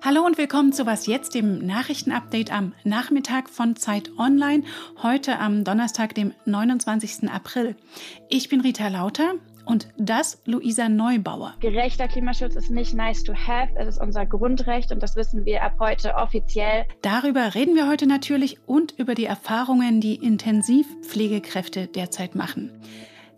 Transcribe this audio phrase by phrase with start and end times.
[0.00, 4.64] Hallo und willkommen zu Was jetzt, dem Nachrichtenupdate am Nachmittag von Zeit Online,
[5.02, 7.28] heute am Donnerstag, dem 29.
[7.30, 7.76] April.
[8.30, 9.34] Ich bin Rita Lauter
[9.66, 11.54] und das Luisa Neubauer.
[11.60, 15.62] Gerechter Klimaschutz ist nicht nice to have, es ist unser Grundrecht und das wissen wir
[15.62, 16.86] ab heute offiziell.
[17.02, 22.70] Darüber reden wir heute natürlich und über die Erfahrungen, die Intensivpflegekräfte derzeit machen.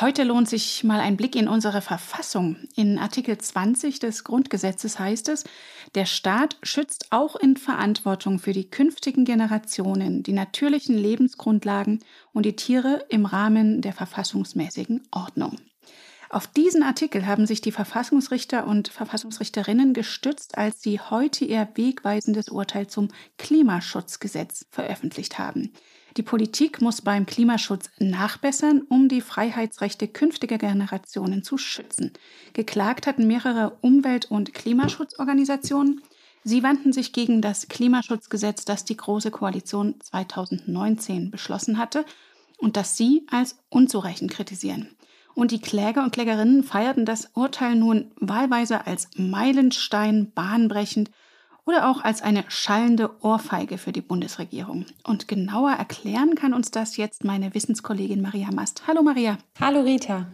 [0.00, 2.56] Heute lohnt sich mal ein Blick in unsere Verfassung.
[2.76, 5.44] In Artikel 20 des Grundgesetzes heißt es,
[5.94, 12.02] der Staat schützt auch in Verantwortung für die künftigen Generationen die natürlichen Lebensgrundlagen
[12.32, 15.58] und die Tiere im Rahmen der verfassungsmäßigen Ordnung.
[16.30, 22.48] Auf diesen Artikel haben sich die Verfassungsrichter und Verfassungsrichterinnen gestützt, als sie heute ihr wegweisendes
[22.48, 25.74] Urteil zum Klimaschutzgesetz veröffentlicht haben.
[26.16, 32.12] Die Politik muss beim Klimaschutz nachbessern, um die Freiheitsrechte künftiger Generationen zu schützen.
[32.52, 36.02] Geklagt hatten mehrere Umwelt- und Klimaschutzorganisationen.
[36.44, 42.04] Sie wandten sich gegen das Klimaschutzgesetz, das die Große Koalition 2019 beschlossen hatte
[42.58, 44.88] und das sie als unzureichend kritisieren.
[45.34, 51.10] Und die Kläger und Klägerinnen feierten das Urteil nun wahlweise als Meilenstein bahnbrechend
[51.66, 54.86] oder auch als eine schallende Ohrfeige für die Bundesregierung.
[55.04, 58.82] Und genauer erklären kann uns das jetzt meine Wissenskollegin Maria Mast.
[58.86, 59.38] Hallo Maria.
[59.60, 60.26] Hallo Rita.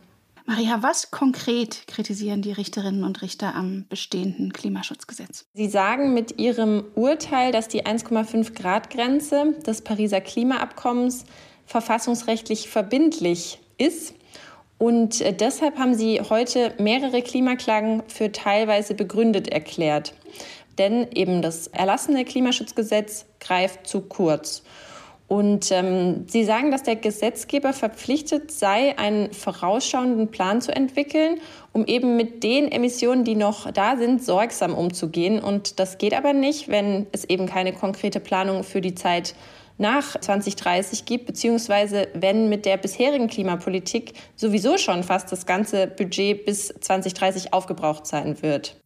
[0.47, 5.45] Maria, was konkret kritisieren die Richterinnen und Richter am bestehenden Klimaschutzgesetz?
[5.53, 11.27] Sie sagen mit ihrem Urteil, dass die 1,5 Grad Grenze des Pariser Klimaabkommens
[11.67, 14.15] verfassungsrechtlich verbindlich ist.
[14.79, 20.15] Und äh, deshalb haben sie heute mehrere Klimaklagen für teilweise begründet erklärt
[20.79, 24.63] denn eben das erlassene Klimaschutzgesetz greift zu kurz.
[25.29, 31.41] Und ähm, Sie sagen, dass der Gesetzgeber verpflichtet sei, einen vorausschauenden Plan zu entwickeln,
[31.73, 35.39] um eben mit den Emissionen, die noch da sind, sorgsam umzugehen.
[35.39, 39.35] Und das geht aber nicht, wenn es eben keine konkrete Planung für die Zeit
[39.77, 46.47] nach 2030 gibt, beziehungsweise wenn mit der bisherigen Klimapolitik sowieso schon fast das ganze Budget
[46.47, 48.77] bis 2030 aufgebraucht sein wird.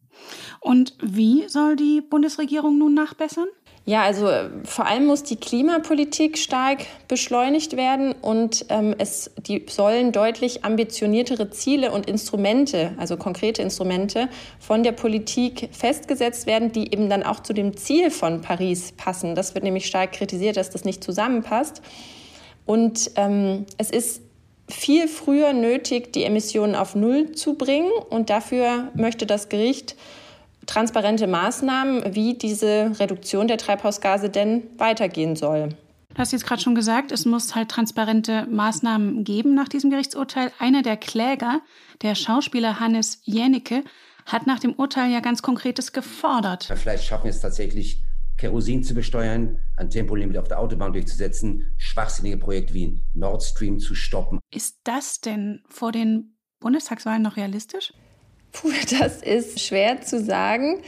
[0.59, 3.47] Und wie soll die Bundesregierung nun nachbessern?
[3.85, 9.65] Ja, also äh, vor allem muss die Klimapolitik stark beschleunigt werden und ähm, es die
[9.67, 16.93] sollen deutlich ambitioniertere Ziele und Instrumente, also konkrete Instrumente von der Politik festgesetzt werden, die
[16.93, 19.35] eben dann auch zu dem Ziel von Paris passen.
[19.35, 21.81] Das wird nämlich stark kritisiert, dass das nicht zusammenpasst.
[22.65, 24.21] Und ähm, es ist
[24.69, 27.91] viel früher nötig, die Emissionen auf Null zu bringen.
[28.09, 29.95] Und dafür möchte das Gericht
[30.65, 35.69] transparente Maßnahmen, wie diese Reduktion der Treibhausgase denn weitergehen soll.
[36.13, 40.51] Du hast jetzt gerade schon gesagt, es muss halt transparente Maßnahmen geben nach diesem Gerichtsurteil.
[40.59, 41.61] Einer der Kläger,
[42.03, 43.83] der Schauspieler Hannes Jänicke,
[44.25, 46.71] hat nach dem Urteil ja ganz Konkretes gefordert.
[46.75, 47.97] Vielleicht schaffen wir es tatsächlich,
[48.37, 53.95] Kerosin zu besteuern, ein Tempolimit auf der Autobahn durchzusetzen, schwachsinnige Projekte wie Nord Stream zu
[53.95, 54.39] stoppen.
[54.53, 57.93] Ist das denn vor den Bundestagswahlen noch realistisch?
[58.51, 60.81] Puh, das ist schwer zu sagen.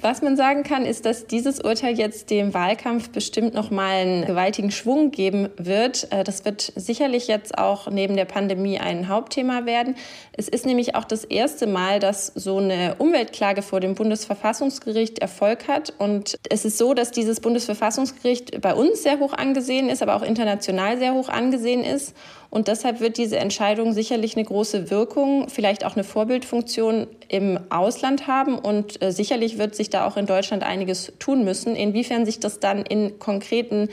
[0.00, 4.26] Was man sagen kann, ist, dass dieses Urteil jetzt dem Wahlkampf bestimmt noch mal einen
[4.26, 6.06] gewaltigen Schwung geben wird.
[6.12, 9.96] Äh, das wird sicherlich jetzt auch neben der Pandemie ein Hauptthema werden.
[10.32, 15.66] Es ist nämlich auch das erste Mal, dass so eine Umweltklage vor dem Bundesverfassungsgericht Erfolg
[15.66, 15.92] hat.
[15.98, 20.22] Und es ist so, dass dieses Bundesverfassungsgericht bei uns sehr hoch angesehen ist, aber auch
[20.22, 22.14] international sehr hoch angesehen ist.
[22.50, 28.26] Und deshalb wird diese Entscheidung sicherlich eine große Wirkung, vielleicht auch eine Vorbildfunktion im Ausland
[28.26, 28.58] haben.
[28.58, 31.76] Und äh, sicherlich wird sich da auch in Deutschland einiges tun müssen.
[31.76, 33.88] Inwiefern sich das dann in konkreten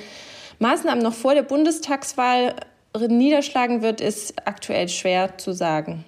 [0.60, 2.56] Maßnahmen noch vor der Bundestagswahl
[2.98, 6.06] niederschlagen wird, ist aktuell schwer zu sagen.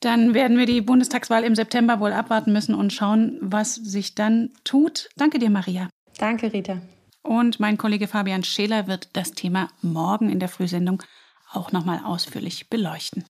[0.00, 4.50] Dann werden wir die Bundestagswahl im September wohl abwarten müssen und schauen, was sich dann
[4.62, 5.08] tut.
[5.16, 5.88] Danke dir, Maria.
[6.18, 6.80] Danke, Rita.
[7.22, 11.02] Und mein Kollege Fabian Scheler wird das Thema morgen in der Frühsendung
[11.52, 13.24] auch nochmal ausführlich beleuchten.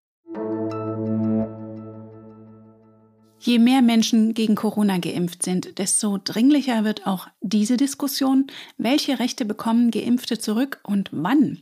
[3.41, 8.49] Je mehr Menschen gegen Corona geimpft sind, desto dringlicher wird auch diese Diskussion,
[8.79, 11.59] welche Rechte bekommen Geimpfte zurück und wann.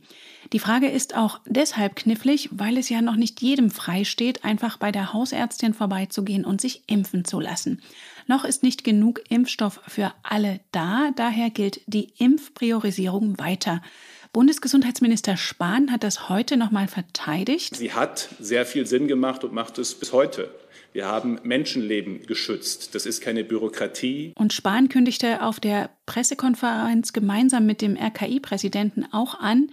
[0.53, 4.91] Die Frage ist auch deshalb knifflig, weil es ja noch nicht jedem freisteht, einfach bei
[4.91, 7.81] der Hausärztin vorbeizugehen und sich impfen zu lassen.
[8.27, 13.81] Noch ist nicht genug Impfstoff für alle da, daher gilt die Impfpriorisierung weiter.
[14.33, 17.75] Bundesgesundheitsminister Spahn hat das heute nochmal verteidigt.
[17.75, 20.49] Sie hat sehr viel Sinn gemacht und macht es bis heute.
[20.93, 22.95] Wir haben Menschenleben geschützt.
[22.95, 24.33] Das ist keine Bürokratie.
[24.35, 29.69] Und Spahn kündigte auf der Pressekonferenz gemeinsam mit dem RKI-Präsidenten auch an,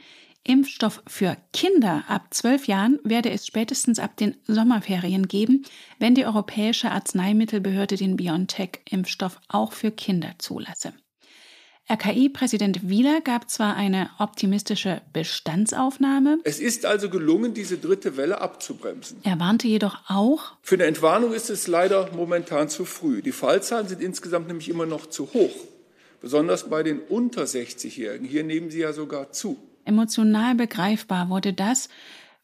[0.46, 5.64] Impfstoff für Kinder ab zwölf Jahren werde es spätestens ab den Sommerferien geben,
[5.98, 10.92] wenn die Europäische Arzneimittelbehörde den BioNTech-Impfstoff auch für Kinder zulasse.
[11.90, 16.38] RKI-Präsident Wieler gab zwar eine optimistische Bestandsaufnahme.
[16.44, 19.18] Es ist also gelungen, diese dritte Welle abzubremsen.
[19.22, 20.52] Er warnte jedoch auch.
[20.62, 23.20] Für eine Entwarnung ist es leider momentan zu früh.
[23.20, 25.54] Die Fallzahlen sind insgesamt nämlich immer noch zu hoch.
[26.22, 28.26] Besonders bei den unter 60-Jährigen.
[28.26, 29.58] Hier nehmen sie ja sogar zu.
[29.84, 31.90] Emotional begreifbar wurde das,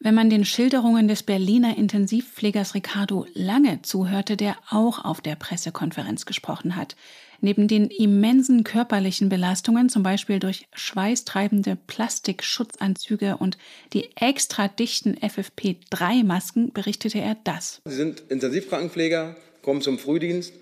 [0.03, 6.25] wenn man den Schilderungen des Berliner Intensivpflegers Ricardo Lange zuhörte, der auch auf der Pressekonferenz
[6.25, 6.95] gesprochen hat.
[7.39, 13.57] Neben den immensen körperlichen Belastungen, zum Beispiel durch schweißtreibende Plastikschutzanzüge und
[13.93, 17.81] die extra dichten FFP3-Masken, berichtete er das.
[17.85, 20.53] Sie sind Intensivkrankenpfleger, kommen zum Frühdienst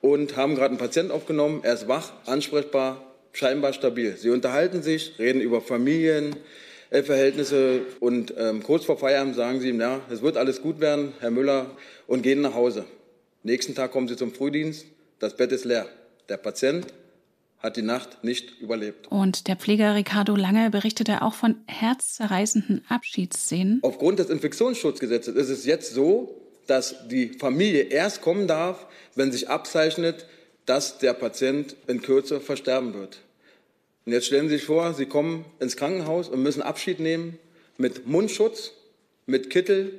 [0.00, 1.60] und haben gerade einen Patienten aufgenommen.
[1.62, 3.02] Er ist wach, ansprechbar,
[3.32, 4.16] scheinbar stabil.
[4.16, 6.36] Sie unterhalten sich, reden über Familien,
[6.90, 11.12] Verhältnisse und ähm, kurz vor Feierabend sagen sie ihm, ja, es wird alles gut werden,
[11.20, 11.70] Herr Müller,
[12.06, 12.84] und gehen nach Hause.
[13.42, 14.86] Nächsten Tag kommen sie zum Frühdienst,
[15.18, 15.86] das Bett ist leer.
[16.28, 16.86] Der Patient
[17.58, 19.08] hat die Nacht nicht überlebt.
[19.08, 23.80] Und der Pfleger Ricardo Lange berichtete auch von herzzerreißenden Abschiedsszenen.
[23.82, 29.48] Aufgrund des Infektionsschutzgesetzes ist es jetzt so, dass die Familie erst kommen darf, wenn sich
[29.48, 30.26] abzeichnet,
[30.66, 33.20] dass der Patient in Kürze versterben wird.
[34.06, 37.38] Und jetzt stellen Sie sich vor, Sie kommen ins Krankenhaus und müssen Abschied nehmen
[37.76, 38.70] mit Mundschutz,
[39.26, 39.92] mit Kittel,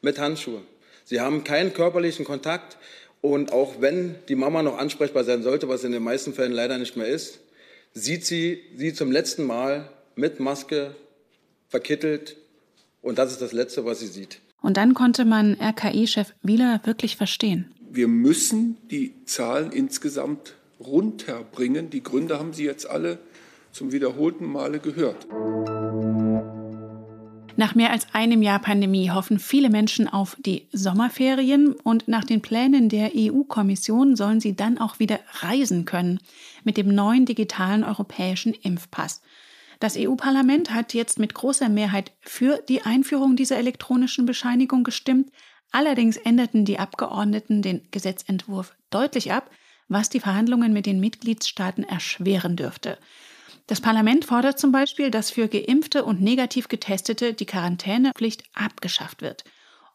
[0.00, 0.62] mit Handschuhe.
[1.04, 2.78] Sie haben keinen körperlichen Kontakt
[3.20, 6.78] und auch wenn die Mama noch ansprechbar sein sollte, was in den meisten Fällen leider
[6.78, 7.40] nicht mehr ist,
[7.94, 10.94] sieht sie sie zum letzten Mal mit Maske
[11.68, 12.36] verkittelt
[13.02, 14.40] und das ist das Letzte, was sie sieht.
[14.62, 17.72] Und dann konnte man RKI-Chef Wieler wirklich verstehen.
[17.90, 21.90] Wir müssen die Zahlen insgesamt runterbringen.
[21.90, 23.18] Die Gründe haben Sie jetzt alle
[23.72, 25.26] zum wiederholten Male gehört.
[27.58, 32.40] Nach mehr als einem Jahr Pandemie hoffen viele Menschen auf die Sommerferien und nach den
[32.40, 36.20] Plänen der EU-Kommission sollen sie dann auch wieder reisen können
[36.62, 39.22] mit dem neuen digitalen europäischen Impfpass.
[39.80, 45.32] Das EU-Parlament hat jetzt mit großer Mehrheit für die Einführung dieser elektronischen Bescheinigung gestimmt.
[45.72, 49.50] Allerdings änderten die Abgeordneten den Gesetzentwurf deutlich ab,
[49.88, 52.98] was die Verhandlungen mit den Mitgliedstaaten erschweren dürfte.
[53.68, 59.44] Das Parlament fordert zum Beispiel, dass für Geimpfte und negativ Getestete die Quarantänepflicht abgeschafft wird.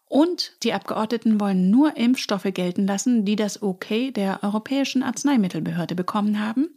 [0.07, 6.39] Und die Abgeordneten wollen nur Impfstoffe gelten lassen, die das Okay der Europäischen Arzneimittelbehörde bekommen
[6.39, 6.69] haben.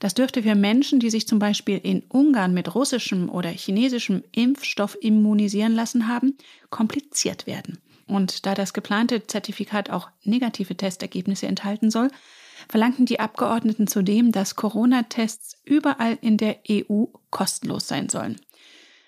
[0.00, 4.98] Das dürfte für Menschen, die sich zum Beispiel in Ungarn mit russischem oder chinesischem Impfstoff
[5.00, 6.36] immunisieren lassen haben,
[6.68, 7.78] kompliziert werden.
[8.08, 12.08] Und da das geplante Zertifikat auch negative Testergebnisse enthalten soll,
[12.68, 18.36] verlangten die Abgeordneten zudem, dass Corona-Tests überall in der EU kostenlos sein sollen.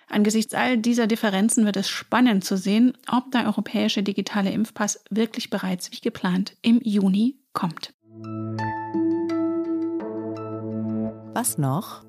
[0.08, 5.50] Angesichts all dieser Differenzen wird es spannend zu sehen, ob der europäische digitale Impfpass wirklich
[5.50, 7.92] bereits wie geplant im Juni kommt.
[11.34, 12.05] Was noch?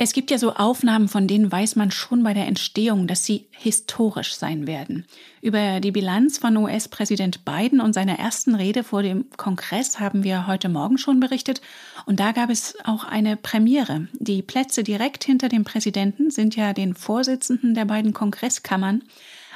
[0.00, 3.48] Es gibt ja so Aufnahmen, von denen weiß man schon bei der Entstehung, dass sie
[3.50, 5.04] historisch sein werden.
[5.42, 10.46] Über die Bilanz von US-Präsident Biden und seiner ersten Rede vor dem Kongress haben wir
[10.46, 11.60] heute Morgen schon berichtet.
[12.06, 14.06] Und da gab es auch eine Premiere.
[14.12, 19.02] Die Plätze direkt hinter dem Präsidenten sind ja den Vorsitzenden der beiden Kongresskammern,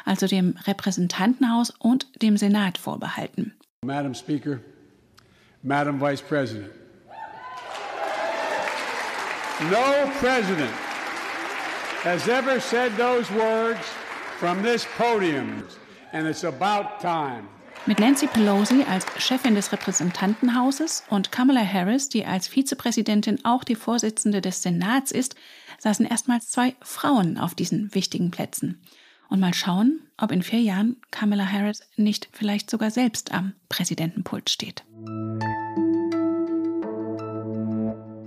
[0.04, 3.54] also dem Repräsentantenhaus und dem Senat vorbehalten.
[3.86, 4.58] Madam Speaker,
[5.62, 6.81] Madam Vice President.
[9.70, 10.72] No president
[12.02, 13.80] has ever said those words
[14.38, 15.62] from this podium,
[16.12, 17.46] and it's about time.
[17.86, 23.76] Mit Nancy Pelosi als Chefin des Repräsentantenhauses und Kamala Harris, die als Vizepräsidentin auch die
[23.76, 25.36] Vorsitzende des Senats ist,
[25.78, 28.82] saßen erstmals zwei Frauen auf diesen wichtigen Plätzen.
[29.28, 34.50] Und mal schauen, ob in vier Jahren Kamala Harris nicht vielleicht sogar selbst am Präsidentenpult
[34.50, 34.84] steht.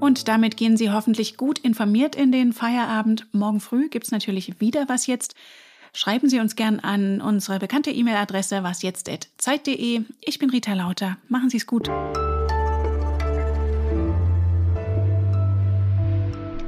[0.05, 3.25] Und damit gehen Sie hoffentlich gut informiert in den Feierabend.
[3.33, 5.33] Morgen früh gibt es natürlich wieder was jetzt.
[5.93, 10.03] Schreiben Sie uns gern an unsere bekannte E-Mail-Adresse wasjetzt.zeit.de.
[10.21, 11.17] Ich bin Rita Lauter.
[11.27, 11.89] Machen Sie es gut.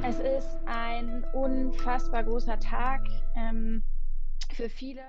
[0.02, 3.84] Es ist ein unfassbar großer Tag ähm,
[4.52, 5.02] für viele.